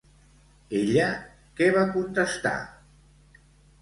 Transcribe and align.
Ella 0.77 1.05
què 1.59 1.67
va 1.75 1.85
contestar? 1.99 2.57